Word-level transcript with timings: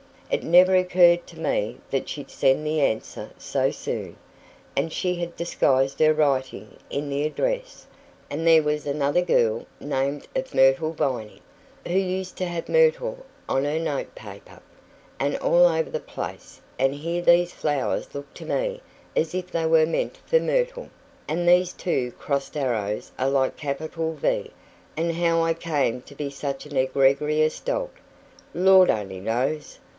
It 0.31 0.43
never 0.43 0.73
occurred 0.75 1.27
to 1.27 1.39
me 1.39 1.77
that 1.91 2.07
she'd 2.09 2.31
send 2.31 2.65
the 2.65 2.79
answer 2.79 3.31
so 3.37 3.69
soon, 3.69 4.15
and 4.75 4.91
she 4.91 5.15
had 5.15 5.35
disguised 5.35 5.99
her 5.99 6.13
writing 6.13 6.77
in 6.89 7.09
the 7.09 7.25
address, 7.25 7.85
and 8.29 8.47
there 8.47 8.63
was 8.63 8.87
another 8.87 9.21
girl 9.21 9.65
name 9.79 10.23
of 10.35 10.55
Myrtle 10.55 10.93
Vining 10.93 11.41
who 11.85 11.99
used 11.99 12.35
to 12.37 12.45
have 12.45 12.69
myrtle 12.69 13.25
on 13.47 13.65
her 13.65 13.77
note 13.77 14.15
paper, 14.15 14.61
and 15.19 15.35
all 15.37 15.67
over 15.67 15.89
the 15.89 15.99
place 15.99 16.61
and 16.79 16.95
here 16.95 17.21
these 17.21 17.51
flowers 17.51 18.15
looked 18.15 18.37
to 18.37 18.45
me 18.45 18.81
as 19.15 19.35
if 19.35 19.51
they 19.51 19.65
were 19.67 19.85
meant 19.85 20.17
for 20.25 20.39
myrtle, 20.39 20.89
and 21.27 21.47
these 21.47 21.73
two 21.73 22.11
crossed 22.13 22.55
arrows 22.55 23.11
are 23.19 23.29
like 23.29 23.55
capital 23.57 24.13
V 24.13 24.49
and 24.95 25.11
how 25.17 25.43
I 25.43 25.53
came 25.53 26.01
to 26.03 26.15
be 26.15 26.29
such 26.31 26.65
an 26.65 26.77
egregious 26.77 27.59
dolt, 27.59 27.91
Lord 28.55 28.89
only 28.89 29.19
knows! 29.19 29.77